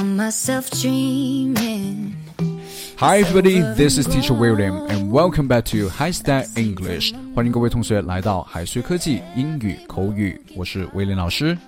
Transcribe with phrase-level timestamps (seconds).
[0.00, 2.16] Found myself dreaming.
[2.96, 7.12] Hi everybody, this is Teacher William, and welcome back to High Style English.
[7.34, 11.58] 欢迎各位同学来到海学科技英语口语，我是威廉老师。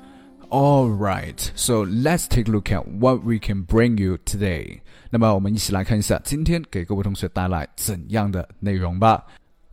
[0.48, 4.80] Alright, so let's take a look at what we can bring you today.
[5.10, 9.22] 那么我们一起来看一下今天给各位同学带来怎样的内容吧。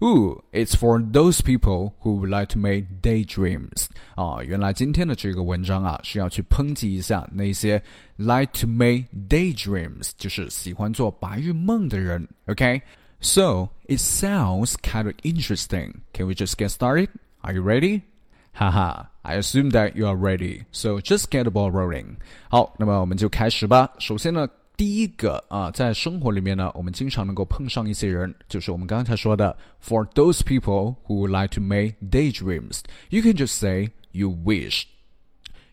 [0.04, 3.88] Ooh, it's for those people who would like to make daydreams.
[4.16, 7.82] 啊，原来今天的这个文章啊是要去抨击一下那些
[8.18, 12.28] like to make daydreams，就是喜欢做白日梦的人。
[12.46, 12.82] Okay,
[13.22, 16.02] so it sounds kind of interesting.
[16.12, 17.08] Can we just get started?
[17.40, 18.02] Are you ready?
[18.52, 20.66] Haha, I assume that you are ready.
[20.74, 22.18] So just get the ball rolling.
[22.50, 23.94] 好，那么我们就开始吧。
[24.00, 24.46] 首先呢。
[24.80, 34.84] 第一个啊，在生活里面呢，我们经常能够碰上一些人，就是我们刚才说的，for those people who would like to make daydreams, you can just say you wish,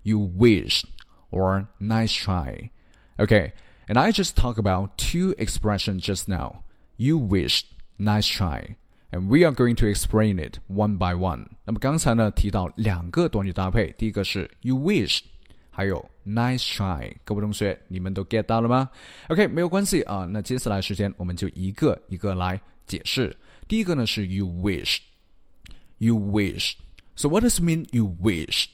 [0.03, 0.85] you wish,
[1.31, 2.71] or nice try.
[3.19, 3.53] Okay,
[3.89, 6.63] and I just talked about two expressions just now.
[6.97, 7.65] You wish,
[7.99, 8.77] nice try.
[9.11, 11.49] And we are going to explain it one by one.
[11.65, 15.21] 那么刚才呢提到两个短语搭配，第一个是 you wish，
[15.77, 18.91] 还有 nice try，各位同学，你们都 get 到了吗？
[19.29, 20.27] OK，没有关系啊。
[20.31, 23.35] 那接下来时间我们就一个一个来解释。
[23.67, 28.67] 第一个呢是 you wish，you wish。So what does it mean you wish?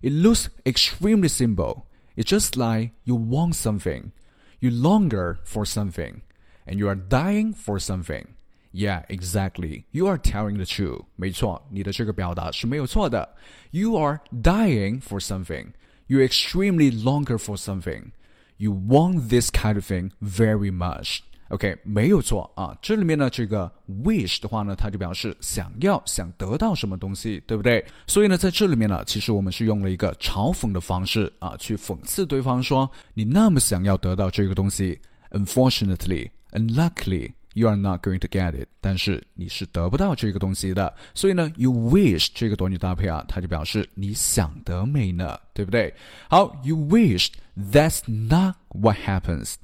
[0.00, 1.86] It looks extremely simple.
[2.16, 4.12] It's just like you want something,
[4.60, 6.20] you longer for something,
[6.66, 8.26] and you are dying for something.
[8.70, 9.84] Yeah, exactly.
[9.92, 11.04] You are telling the truth.
[11.16, 13.36] 没错，你的这个表达是没有错的。
[13.70, 15.68] You are dying for something
[16.09, 18.11] You extremely longer for something.
[18.57, 21.19] You want this kind of thing very much.
[21.47, 22.77] OK，没有错啊。
[22.81, 23.71] 这里面呢，这个
[24.03, 27.83] wish 的话呢，它就表示想要、想得到什么东西，对不对？
[28.05, 34.99] 所以呢，在这里面呢，其实我们是用了一个嘲讽的方式啊，去讽刺对方说，你那么想要得到这个东西
[35.31, 37.31] ，unfortunately, unluckily。
[37.54, 40.92] you are not going to get it，但是你是得不到这个东西的。
[41.14, 45.94] 所以呢，you wish 这个短语搭配啊，它就表示你想得美呢，对不对？
[46.28, 49.54] 好，you wish that's not what happens.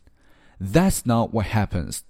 [0.60, 2.00] That's not what happens.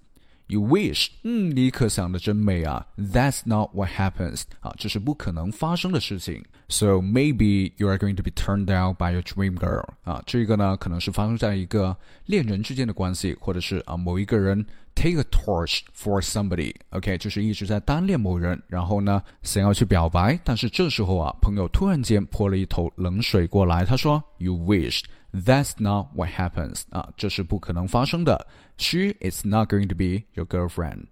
[0.48, 2.86] You wish，嗯，你可想的真美啊。
[2.96, 6.44] That's not what happens 啊，这是不可能发生的事情。
[6.68, 11.96] So maybe you are going to be turned down by your dream girl 啊，这个呢可能是发生在一个
[12.26, 14.64] 恋人之间的关系，或者是啊某一个人
[14.94, 25.02] take a torch for somebody，OK，、okay, 就是一直在单恋某人，然后呢想要去表白，但是这时候啊朋友突然间泼了一头冷水过来，他说 You wish。
[25.35, 28.47] That's not what happens 啊，这是不可能发生的。
[28.77, 31.07] She is not going to be your girlfriend。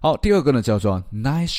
[0.00, 1.56] 好，第二个呢叫做 nice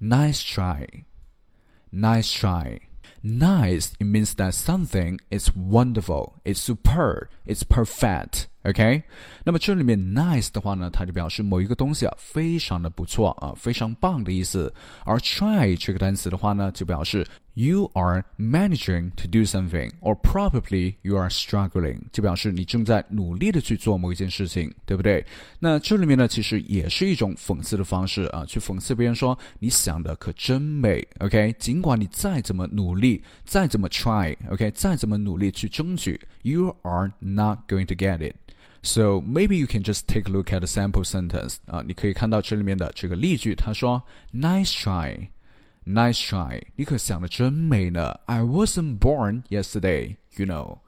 [0.00, 8.48] try，nice try，nice try。Nice, it means that something is wonderful, it's superb, it's perfect.
[8.63, 9.01] OK，
[9.45, 14.71] 那么这里面 nice 的话呢，它就表示某一个东西啊非常的不错啊，非常棒的意思。
[15.05, 25.25] 而 try 这个单词的话呢，就表示 you are managing to do something or probably you are struggling，就表示你正在努力的去做某一件事情，对不对？
[25.57, 31.07] 那这里面呢，其实也是一种讽刺的方式啊，去讽刺别人说你想的可真美。
[31.19, 38.35] OK，尽管你再怎么努力，再怎么 try，OK，再怎么努力去争取，you are not going to get it。
[38.82, 44.02] So maybe you can just take a look at the sample sentence 啊，你可以看到这里面的这个例句，他说
[44.32, 45.28] Nice try,
[45.86, 48.20] nice try，你可想的真美呢。
[48.26, 50.78] I wasn't born yesterday, you know.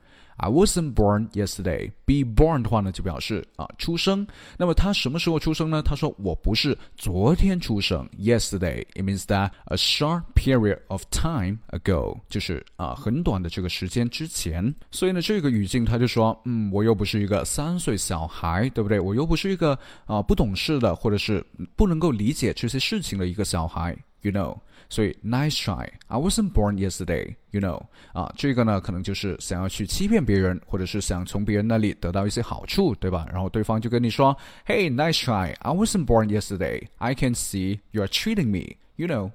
[0.41, 1.91] I wasn't born yesterday.
[2.03, 4.25] Be born 的话呢，就表示啊出生。
[4.57, 5.83] 那么他什么时候出生呢？
[5.83, 8.09] 他说我不是昨天出生。
[8.17, 14.73] Yesterday it means that a short period of time ago，就是啊很短的这个时间之前。
[14.89, 18.99] 所以呢，这个语境他就说，嗯，我又不是一个三岁小孩，对不对？
[18.99, 23.95] 我又不是一个啊不懂事的，或者是不能够理解这些事情的一个小孩。
[24.23, 24.59] You know，
[24.90, 25.88] 所以 nice try.
[26.08, 27.34] I wasn't born yesterday.
[27.50, 27.82] You know，
[28.12, 33.26] 啊，这个呢可能就是想要去欺骗别人，或者是想从别人那里得到一些好处，对吧？
[33.32, 34.36] 然后对方就跟你说，
[34.66, 35.54] Hey, nice try.
[35.60, 36.88] I wasn't born yesterday.
[36.98, 38.76] I can see you are cheating me.
[38.96, 39.32] You know。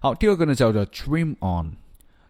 [0.00, 1.76] 好，第二个呢叫做 dream on.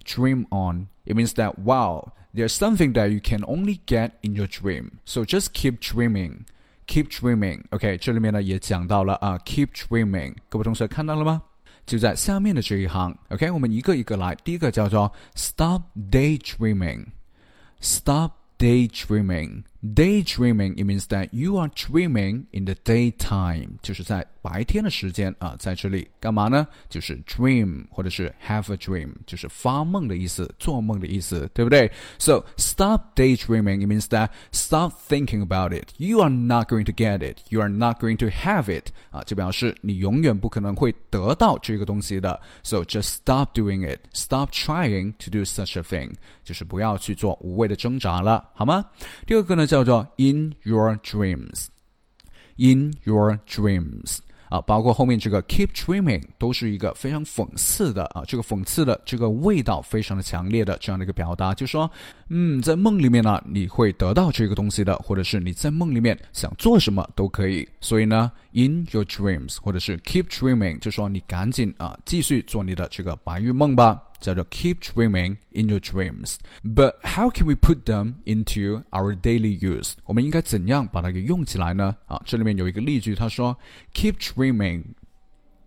[0.05, 0.89] Dream on.
[1.05, 4.93] It means that wow, there's something that you can only get in your dream.
[5.05, 6.47] So just keep dreaming.
[6.87, 7.65] Keep dreaming.
[7.71, 10.35] OK，这里面呢也讲到了啊，keep dreaming。
[10.49, 11.43] 各位同学看到了吗？
[11.86, 14.36] 就在下面的这一行，OK，我们一个一个来。
[14.44, 26.67] 第一个叫做 Stop daydreaming，Stop daydreaming，Daydreaming it means that you are dreaming in the daytime，就是在白天的时间啊，在这里干嘛呢？
[26.91, 31.91] 就是 dream 或者是 have a dream，就是发梦的意思，做梦的意思，对不对？
[32.19, 35.95] So stop daydreaming it means that stop thinking about it.
[35.97, 37.39] You are not going to get it.
[37.49, 38.89] You are not going to have it.
[39.11, 42.39] 啊，就表示你永远不可能会得到这个东西的。
[42.63, 44.01] So just stop doing it.
[44.13, 46.13] Stop trying to do such a thing.
[46.45, 48.85] 就是不要去做无谓的挣扎了，好吗？
[49.27, 49.67] 第二个呢？
[49.76, 61.92] 叫做 in your dreams，in your dreams 啊，包括后面这个 keep dreaming 都是一个非常讽刺的啊，这个讽刺的这个味道非常的强烈的这样的一个表达，就说，
[62.30, 67.68] 嗯，在梦里面呢，你会得到这个东西的，或者是你在梦里面想做什么都可以。
[67.82, 74.02] 所以呢，in your dreams 或者是 keep dreaming，就说你赶紧啊，继续做你的这个白日梦吧。
[74.25, 76.37] 叫做 keep dreaming in your dreams.
[76.63, 79.95] But how can we put them into our daily use？
[80.05, 81.97] 我们应该怎样把它给用起来呢？
[82.07, 83.59] 啊，这里面有一个例句，他说
[83.95, 84.85] keep dreaming,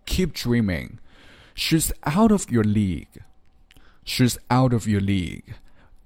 [0.06, 0.98] keep dreaming.
[1.56, 3.22] She's out of your league.
[4.04, 5.54] She's out of your league.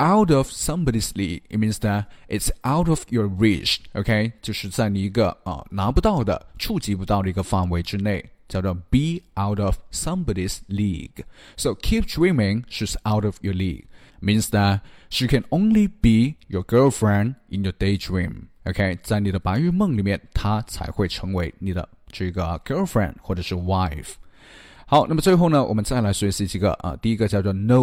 [0.02, 3.78] Out of somebody's league, it means that it's out of your reach.
[3.94, 8.24] OK，就是在你一个啊拿不到的、触及不到的一个范围之内。
[8.48, 11.22] 叫做 be out of somebody's league.
[11.58, 13.84] So keep dreaming she's out of your league
[14.22, 14.80] means that
[15.10, 18.44] she can only be your girlfriend in your daydream.
[18.64, 24.14] OK，在你的白日梦里面，她才会成为你的这个 girlfriend 或者是 wife。
[24.86, 27.80] 好，那么最后呢，我们再来学习几个啊，第一个叫做 no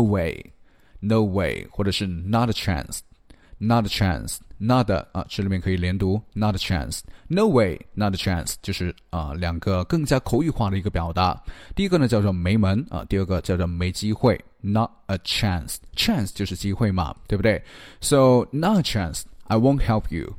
[1.01, 11.43] way，no way，或者是 not a chance，not a chance。Not 啊，这里面可以连读，not a chance，no way，not a chance，就是啊两个更加口语化的一个表达。
[11.75, 17.61] 第一个呢叫做没门啊，第二个叫做没机会，not a chance，chance 就是机会嘛，对不对？
[17.99, 20.35] So not a chance，I won't help you。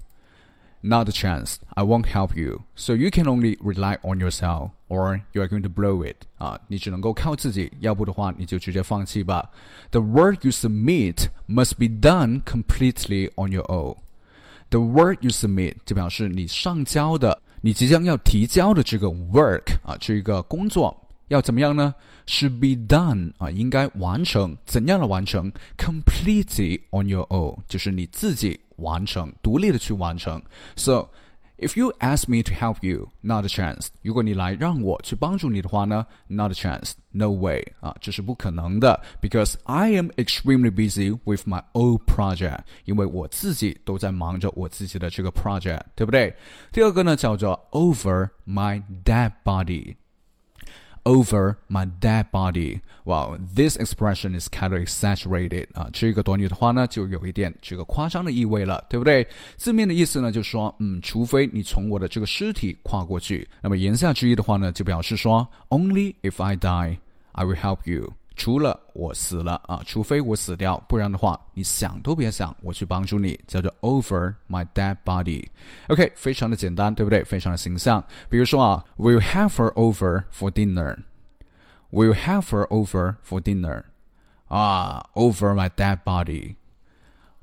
[0.82, 1.56] not a chance.
[1.74, 2.62] I won't help you.
[2.74, 6.16] So you can only rely on yourself, or you are going to blow it.
[6.38, 9.50] 啊，你只能够靠自己，要不的话你就直接放弃吧。
[9.90, 13.96] The work you submit must be done completely on your own.
[14.70, 20.96] The work you submit 就表示你上交的，你即将要提交的这个 work 啊，这个工作
[21.30, 21.94] 要怎么样呢？
[22.26, 25.52] Should be done 啊，应该完成，怎样的完成？
[25.76, 30.42] Completely on your own，就是你自己完成，独立的去完成。
[30.76, 31.08] So
[31.58, 33.88] if you ask me to help you, not a chance。
[34.02, 39.00] 如果你来让我去帮助你的话呢，not a chance, no way 啊，这是不可能的。
[39.20, 46.34] Because I am extremely busy with my own project，因为我自己都在忙着我自己的这个 project，对不对？
[46.72, 49.94] 第二个呢叫做 over my dead body。
[51.03, 52.81] Over my dead body.
[53.03, 59.27] Wow, this expression is kind of exaggerated 啊，这个短语的话呢，就有一点这个夸张的意味了，对不对？
[59.57, 66.97] 字面的意思呢，就是说，嗯，除非你从我的这个尸体跨过去，那么言下之意的话呢，就表示说，Only if I die,
[67.31, 68.13] I will help you.
[68.41, 75.45] 除了我死了啊，除非我死掉，不然的话，你想都别想，我去帮助你，叫做 over my dead body。
[75.89, 77.23] OK，非常的简单，对不对？
[77.23, 78.03] 非常的形象。
[78.29, 80.97] 比如说啊，We'll have her over for dinner。
[81.91, 83.83] We'll have her over for dinner。
[84.47, 86.55] 啊，over my dead body。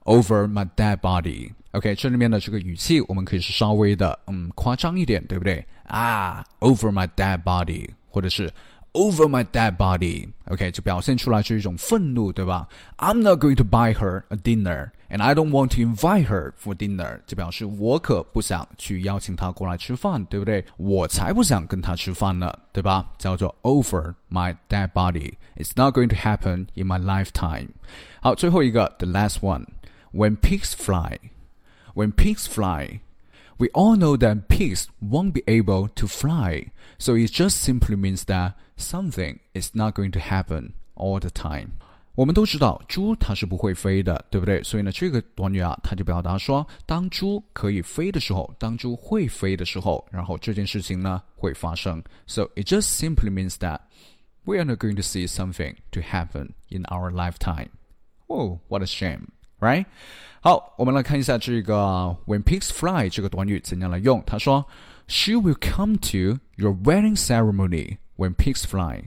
[0.02, 1.52] Over my dead body。
[1.70, 5.64] OK，这里面的这个语气，我们可以是稍微的嗯夸张一点，对不对？
[5.84, 8.52] 啊，over my dead body，或者是。
[8.97, 10.29] over my dead body.
[10.45, 12.67] OK，就表现出来是一种愤怒，对吧？
[12.97, 16.75] I'm not going to buy her a dinner, and I don't want to invite her for
[16.75, 20.63] dinner，就表示我可不想去邀请她过来吃饭，对不对？
[20.77, 23.09] 我才不想跟她吃饭呢，对吧？
[23.17, 25.33] 叫做 over my dead body.
[25.55, 27.69] It's not going to happen in my lifetime.
[28.21, 29.65] 好，最后一个，the last one.
[30.13, 31.17] When pigs fly,
[31.95, 32.99] when pigs fly.
[33.57, 38.25] We all know that pigs won't be able to fly, so it just simply means
[38.25, 41.73] that something is not going to happen all the time.
[42.15, 44.61] 我们都知道猪它是不会飞的，对不对？
[44.61, 52.03] 所以呢，这个短语啊，它就表达说，当猪可以飞的时候，当猪会飞的时候，然后这件事情呢会发生。
[52.27, 53.79] So it just simply means that
[54.43, 57.69] we are not going to see something to happen in our lifetime.
[58.27, 59.29] Oh, what a shame!
[59.59, 59.85] Right？
[60.41, 61.75] 好，我们来看一下这个
[62.25, 64.21] "When pigs fly" 这个短语怎样来用。
[64.25, 64.65] 他说，
[65.07, 69.05] She will come to your wedding ceremony when pigs fly.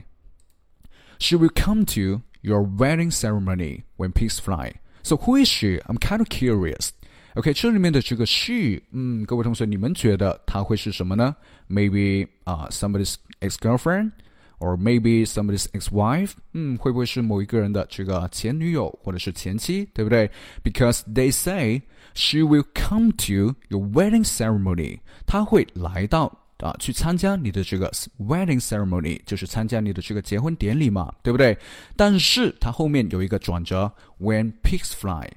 [1.19, 4.73] She will come to your wedding ceremony when pigs fly.
[5.03, 5.79] So who is she?
[5.85, 6.89] I'm kind of curious.
[7.35, 11.35] OK，这里面的这个 she，嗯，各位同学，你们觉得她会是什么呢？
[11.69, 14.11] Maybe 啊、uh,，somebody's ex-girlfriend。
[14.62, 20.30] Or maybe somebody's ex-wife，嗯，会不会是某一个人的这个前女友或者是前妻，对不对
[20.62, 21.82] ？Because they say
[22.14, 31.58] she will come to your wedding ceremony，她会来到啊，去参加你的这个 wedding ceremony，就是参加你的这个结婚典礼嘛，对不对？
[31.96, 35.28] 但是它后面有一个转折，when pigs fly。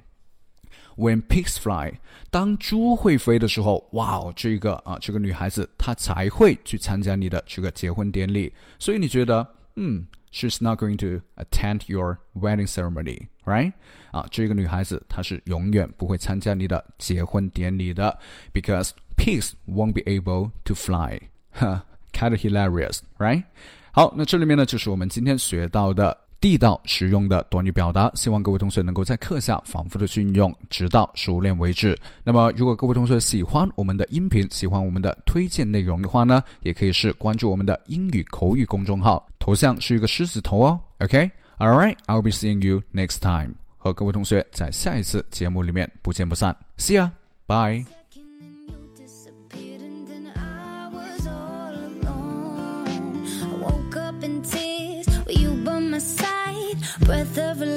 [0.97, 1.93] When pigs fly，
[2.29, 8.53] 当猪会飞的时候，哇哦，这个啊，这个女孩子她才会去参加你的这个结婚典礼。
[8.77, 13.73] 所以你觉得，嗯，she's not going to attend your wedding ceremony，right？
[14.11, 18.17] 啊，这个女孩子她是永远不会参加你的结婚典礼的，
[18.53, 21.19] because pigs won't be able to fly。
[21.51, 23.43] 哈，kind of hilarious，right？
[23.91, 26.17] 好，那这里面呢，就是我们今天学到的。
[26.40, 31.98] 地道实用的短语表达，希望各位同学能够在课下反复的去运用，直到熟练为止。
[32.22, 40.78] 那么，如果各位同学喜欢我们的音频，喜欢我们的推荐内容的话呢，也可以是关注我们的英语口语公众号，头像是一个狮子头哦。
[41.00, 43.54] OK，All right，I'll be seeing you next time。
[43.78, 46.56] 和各位同学在下一次节目里面不见不散。
[46.76, 47.95] See ya，bye。
[57.06, 57.75] Breath of relief,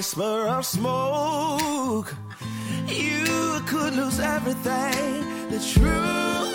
[0.00, 2.14] whisper of smoke,
[2.88, 5.50] you could lose everything.
[5.50, 6.49] The truth